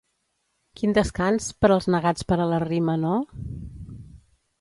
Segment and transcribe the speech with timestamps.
[0.79, 3.13] Quin descans, per als negats per a la rima, no?